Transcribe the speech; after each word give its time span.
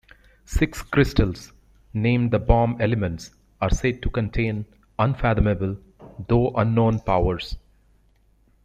Six 0.45 0.81
crystals, 0.81 1.53
named 1.93 2.31
the 2.31 2.39
"Bomb 2.39 2.81
Elements," 2.81 3.35
are 3.61 3.69
said 3.69 4.01
to 4.01 4.09
contain 4.09 4.65
unfathomable, 4.97 5.77
though 6.27 6.49
unknown, 6.55 7.01
powers. 7.01 7.55